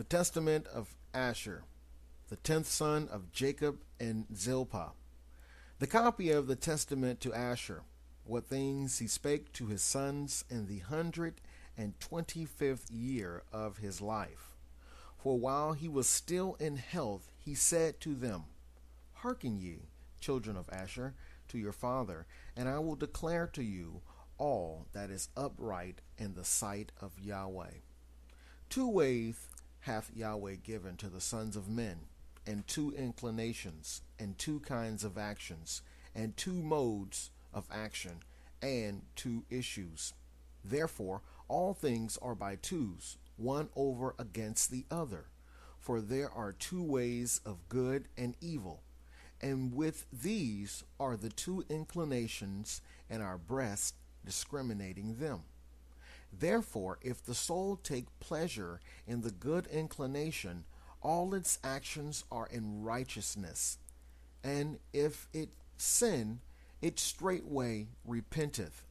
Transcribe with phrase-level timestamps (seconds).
[0.00, 1.64] The Testament of Asher,
[2.30, 4.92] the tenth son of Jacob and Zilpah.
[5.78, 7.82] The copy of the testament to Asher,
[8.24, 11.42] what things he spake to his sons in the hundred
[11.76, 14.56] and twenty fifth year of his life.
[15.18, 18.44] For while he was still in health, he said to them,
[19.16, 19.80] Hearken ye,
[20.18, 21.12] children of Asher,
[21.48, 22.24] to your father,
[22.56, 24.00] and I will declare to you
[24.38, 27.82] all that is upright in the sight of Yahweh.
[28.70, 29.48] Two ways
[29.80, 32.00] hath Yahweh given to the sons of men,
[32.46, 35.82] and two inclinations, and two kinds of actions,
[36.14, 38.22] and two modes of action,
[38.62, 40.12] and two issues.
[40.64, 45.26] Therefore, all things are by twos, one over against the other.
[45.78, 48.82] For there are two ways of good and evil,
[49.40, 53.94] and with these are the two inclinations and our breast,
[54.24, 55.44] discriminating them.
[56.32, 60.64] Therefore, if the soul take pleasure in the good inclination,
[61.02, 63.78] all its actions are in righteousness.
[64.42, 66.40] And if it sin,
[66.80, 68.86] it straightway repenteth.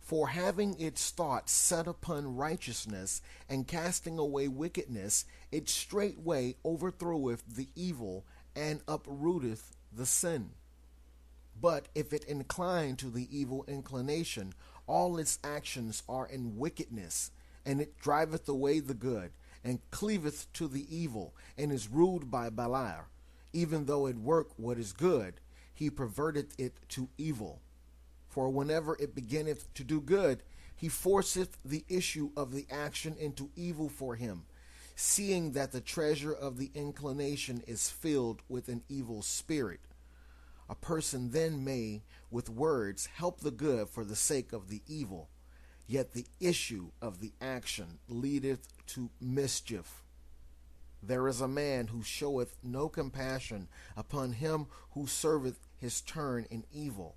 [0.00, 7.68] For having its thoughts set upon righteousness and casting away wickedness, it straightway overthroweth the
[7.74, 10.50] evil and uprooteth the sin.
[11.60, 14.52] But if it incline to the evil inclination,
[14.86, 17.30] all its actions are in wickedness,
[17.64, 19.32] and it driveth away the good,
[19.64, 23.06] and cleaveth to the evil, and is ruled by Beliar.
[23.52, 25.40] Even though it work what is good,
[25.72, 27.60] he perverteth it to evil.
[28.28, 30.42] For whenever it beginneth to do good,
[30.76, 34.44] he forceth the issue of the action into evil for him,
[34.94, 39.80] seeing that the treasure of the inclination is filled with an evil spirit.
[40.68, 45.28] A person then may, with words, help the good for the sake of the evil,
[45.86, 50.02] yet the issue of the action leadeth to mischief.
[51.02, 56.64] There is a man who showeth no compassion upon him who serveth his turn in
[56.72, 57.16] evil,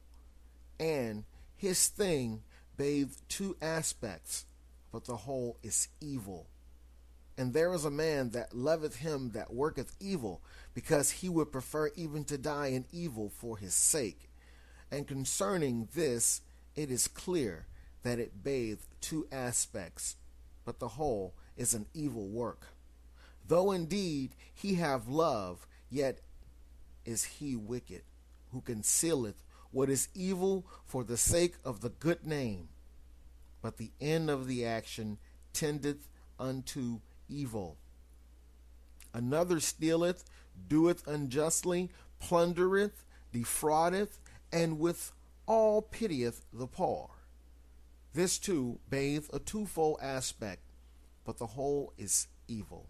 [0.80, 1.24] and
[1.56, 2.44] his thing
[2.78, 4.46] bathed two aspects,
[4.92, 6.48] but the whole is evil.
[7.40, 10.42] And there is a man that loveth him that worketh evil,
[10.74, 14.30] because he would prefer even to die in evil for his sake.
[14.92, 16.42] And concerning this,
[16.76, 17.68] it is clear
[18.04, 20.18] that it bathed two aspects,
[20.66, 22.68] but the whole is an evil work.
[23.48, 26.20] Though indeed he have love, yet
[27.06, 28.02] is he wicked,
[28.52, 32.68] who concealeth what is evil for the sake of the good name.
[33.62, 35.20] But the end of the action
[35.54, 37.78] tendeth unto evil.
[39.14, 40.26] Another stealeth,
[40.68, 44.20] doeth unjustly, plundereth, defraudeth,
[44.52, 45.12] and with
[45.46, 47.10] all pitieth the poor.
[48.14, 50.64] This too bathe a twofold aspect,
[51.24, 52.88] but the whole is evil.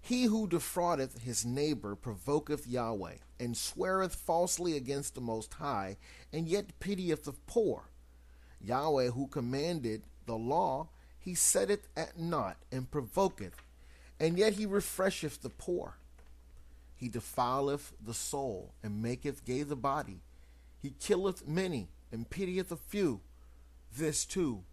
[0.00, 5.96] He who defraudeth his neighbor provoketh Yahweh, and sweareth falsely against the Most High,
[6.32, 7.90] and yet pitieth the poor.
[8.60, 10.88] Yahweh, who commanded the law,
[11.18, 13.54] he setteth at naught and provoketh,
[14.20, 15.96] and yet he refresheth the poor.
[16.96, 20.20] He defileth the soul and maketh gay the body.
[20.80, 23.20] He killeth many and pitieth a few.
[23.96, 24.64] This too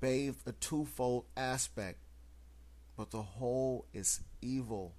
[0.00, 1.98] bathed a twofold aspect,
[2.96, 4.94] but the whole is evil.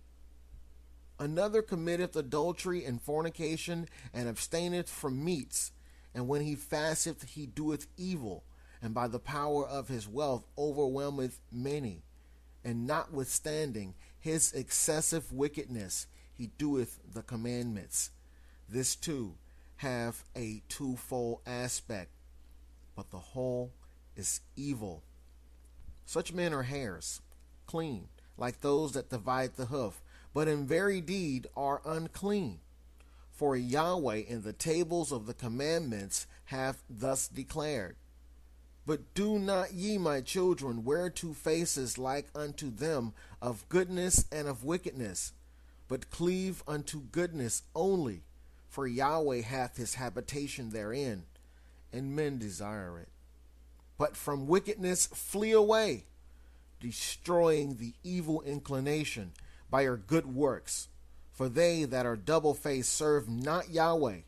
[1.20, 5.72] Another committeth adultery and fornication, and abstaineth from meats,
[6.14, 8.44] and when he fasteth, he doeth evil
[8.86, 12.04] and by the power of his wealth overwhelmeth many.
[12.64, 18.12] And notwithstanding his excessive wickedness, he doeth the commandments.
[18.70, 19.34] This too
[19.78, 22.12] have a twofold aspect,
[22.96, 23.72] but the whole
[24.16, 25.02] is evil.
[26.06, 27.22] Such men are hares,
[27.66, 28.08] clean,
[28.38, 30.00] like those that divide the hoof,
[30.32, 32.60] but in very deed are unclean.
[33.32, 37.96] For Yahweh in the tables of the commandments hath thus declared
[38.86, 44.48] but do not ye, my children, wear two faces like unto them of goodness and
[44.48, 45.34] of wickedness,
[45.88, 48.22] but cleave unto goodness only,
[48.70, 51.24] for Yahweh hath his habitation therein,
[51.92, 53.10] and men desire it.
[53.98, 56.06] But from wickedness flee away,
[56.80, 59.32] destroying the evil inclination
[59.70, 60.90] by your good works.
[61.32, 64.20] For they that are double faced serve not Yahweh,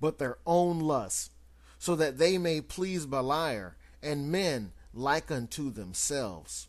[0.00, 1.30] but their own lusts,
[1.78, 3.74] so that they may please Beliar
[4.06, 6.68] and men like unto themselves.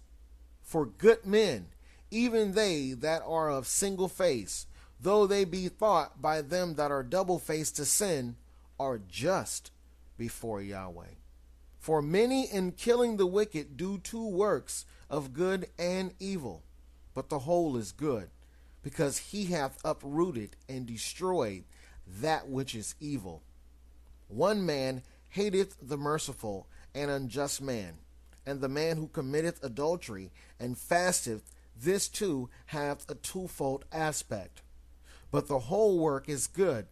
[0.63, 1.68] For good men,
[2.12, 4.66] even they that are of single face,
[5.00, 8.36] though they be thought by them that are double faced to sin,
[8.80, 9.72] are just
[10.18, 11.16] before Yahweh.
[11.80, 16.63] For many in killing the wicked do two works of good and evil.
[17.18, 18.30] but the whole is good,
[18.84, 21.63] because he hath uprooted and destroyed
[22.06, 23.42] that which is evil.
[24.28, 27.94] One man hateth the merciful and unjust man,
[28.45, 31.44] and the man who committeth adultery and fasteth,
[31.79, 34.61] this too hath a twofold aspect.
[35.29, 36.88] But the whole work is good,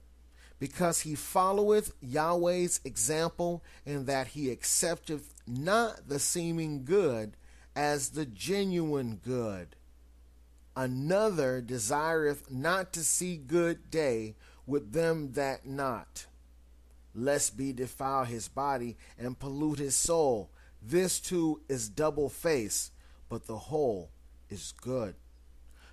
[0.60, 7.36] because he followeth Yahweh's example, in that he accepteth not the seeming good
[7.76, 9.76] as the genuine good.
[10.76, 14.36] Another desireth not to see good day
[14.68, 16.26] with them that not,
[17.16, 20.52] lest be defile his body and pollute his soul.
[20.82, 22.92] This too is double face,
[23.30, 24.12] but the whole
[24.50, 25.16] is good.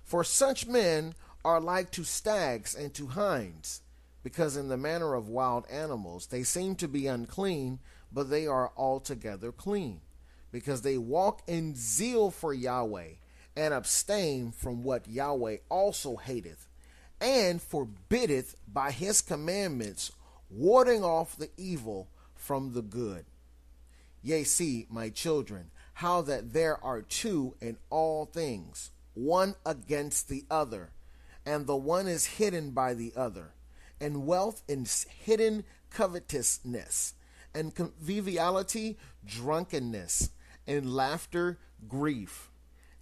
[0.03, 3.81] For such men are like to stags and to hinds,
[4.21, 7.79] because in the manner of wild animals they seem to be unclean,
[8.11, 10.01] but they are altogether clean,
[10.51, 13.13] because they walk in zeal for Yahweh,
[13.55, 16.67] and abstain from what Yahweh also hateth,
[17.19, 20.11] and forbiddeth by his commandments,
[20.53, 23.25] warding off the evil from the good.
[24.21, 30.45] Yea, see, my children, how that there are two in all things, one against the
[30.49, 30.91] other,
[31.45, 33.53] and the one is hidden by the other,
[33.99, 37.13] and wealth is hidden covetousness,
[37.53, 40.29] and conviviality drunkenness,
[40.65, 42.49] and laughter grief,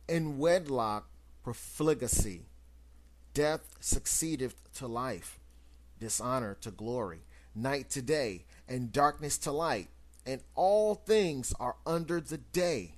[0.09, 1.07] and wedlock
[1.43, 2.45] profligacy.
[3.33, 5.39] Death succeedeth to life,
[5.99, 7.21] dishonor to glory,
[7.55, 9.89] night to day, and darkness to light
[10.25, 12.95] and all things are under the day,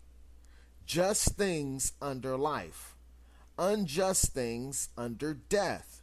[0.86, 2.96] just things under life,
[3.58, 6.02] unjust things under death.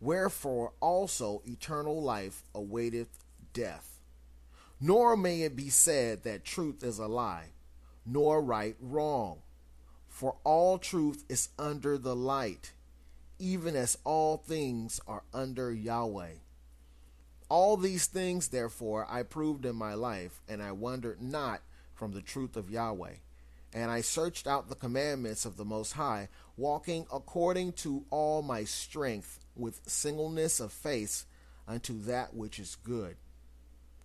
[0.00, 4.00] Wherefore also eternal life awaiteth death.
[4.80, 7.50] Nor may it be said that truth is a lie,
[8.04, 9.38] nor right wrong.
[10.08, 12.72] For all truth is under the light,
[13.38, 16.34] even as all things are under Yahweh.
[17.52, 21.60] All these things, therefore, I proved in my life, and I wandered not
[21.92, 23.16] from the truth of Yahweh.
[23.74, 28.64] And I searched out the commandments of the Most High, walking according to all my
[28.64, 31.26] strength, with singleness of face
[31.68, 33.16] unto that which is good.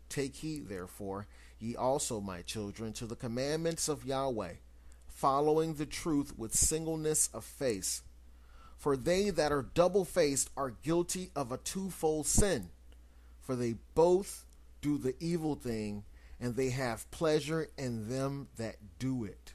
[0.09, 1.25] Take heed, therefore,
[1.57, 4.55] ye also, my children, to the commandments of Yahweh,
[5.07, 8.01] following the truth with singleness of face.
[8.75, 12.71] For they that are double faced are guilty of a twofold sin
[13.47, 14.45] for they both
[14.81, 16.03] do the evil thing,
[16.37, 19.53] and they have pleasure in them that do it,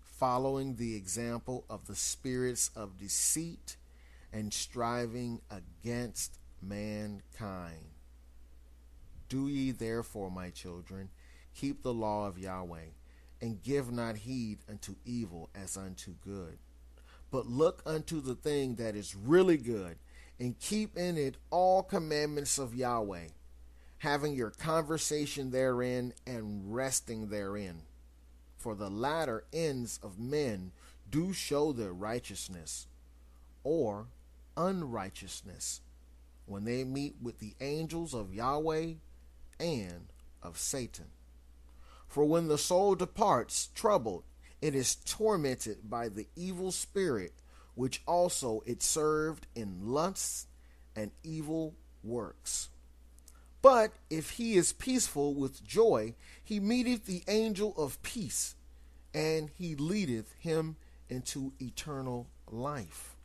[0.00, 3.76] following the example of the spirits of deceit
[4.32, 7.90] and striving against mankind.
[9.28, 11.08] Do ye therefore, my children,
[11.56, 12.92] keep the law of Yahweh,
[13.40, 16.56] and give not heed unto evil as unto good,
[17.32, 19.96] but look unto the thing that is really good
[20.42, 23.28] and keep in it all commandments of Yahweh,
[23.98, 27.82] having your conversation therein and resting therein.
[28.58, 30.72] For the latter ends of men
[31.08, 32.88] do show their righteousness
[33.62, 34.08] or
[34.56, 35.80] unrighteousness
[36.46, 38.94] when they meet with the angels of Yahweh
[39.60, 40.08] and
[40.42, 41.12] of Satan.
[42.08, 44.24] For when the soul departs troubled,
[44.60, 47.32] it is tormented by the evil spirit
[47.74, 50.46] which also it served in lusts
[50.94, 52.68] and evil works.
[53.62, 58.56] But if he is peaceful with joy, he meeteth the angel of peace,
[59.14, 60.76] and he leadeth him
[61.08, 63.16] into eternal life.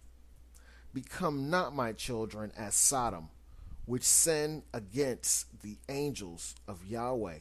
[0.94, 3.30] Become not my children as Sodom,
[3.86, 7.40] which sinned against the angels of Yahweh,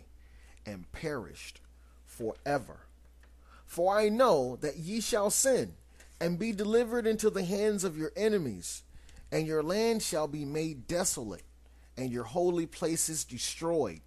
[0.65, 1.61] and perished
[2.05, 2.87] forever.
[3.67, 5.75] For I know that ye shall sin
[6.21, 8.83] and be delivered into the hands of your enemies,
[9.31, 11.45] and your land shall be made desolate,
[11.97, 14.01] and your holy places destroyed,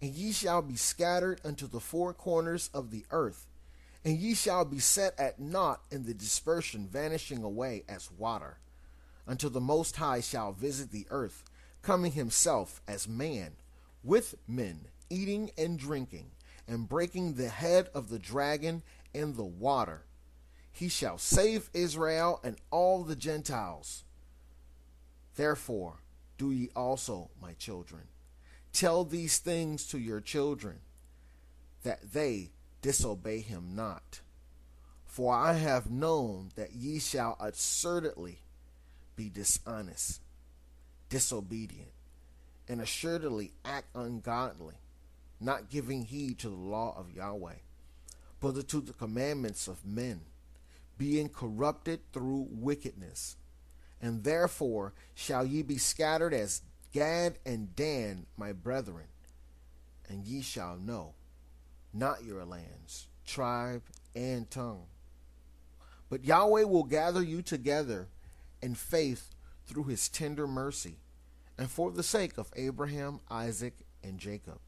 [0.00, 3.46] and ye shall be scattered unto the four corners of the earth,
[4.04, 8.58] and ye shall be set at naught in the dispersion, vanishing away as water,
[9.26, 11.44] until the Most High shall visit the earth,
[11.82, 13.52] coming himself as man,
[14.02, 16.30] with men, eating and drinking,
[16.66, 20.04] and breaking the head of the dragon in the water
[20.72, 24.04] he shall save Israel and all the Gentiles.
[25.36, 26.00] Therefore,
[26.38, 28.02] do ye also, my children.
[28.72, 30.80] Tell these things to your children,
[31.82, 32.50] that they
[32.82, 34.20] disobey him not.
[35.06, 38.38] For I have known that ye shall assuredly
[39.16, 40.20] be dishonest,
[41.08, 41.90] disobedient,
[42.68, 44.76] and assuredly act ungodly,
[45.40, 47.60] not giving heed to the law of Yahweh,
[48.40, 50.20] but to the commandments of men
[51.00, 53.36] being corrupted through wickedness.
[54.02, 56.60] And therefore shall ye be scattered as
[56.92, 59.06] Gad and Dan, my brethren,
[60.10, 61.14] and ye shall know
[61.94, 63.82] not your lands, tribe,
[64.14, 64.84] and tongue.
[66.10, 68.08] But Yahweh will gather you together
[68.60, 69.30] in faith
[69.66, 70.96] through his tender mercy,
[71.56, 74.58] and for the sake of Abraham, Isaac, and Jacob.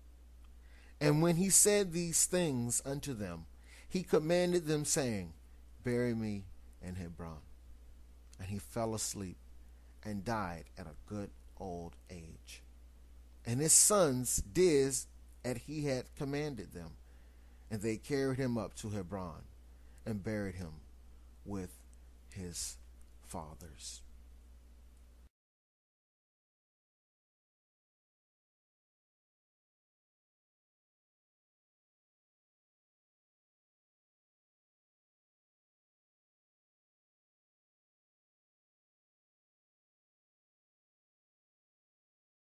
[0.99, 3.45] And when he said these things unto them,
[3.87, 5.35] he commanded them, saying,
[5.85, 6.45] Bury me
[6.83, 7.41] in Hebron.
[8.39, 9.37] And he fell asleep
[10.05, 12.63] and died at a good old age.
[13.47, 14.95] And his sons did
[15.45, 16.91] as he had commanded them,
[17.71, 19.43] and they carried him up to Hebron
[20.07, 20.73] and buried him
[21.45, 21.71] with
[22.33, 22.77] his
[23.23, 24.03] fathers.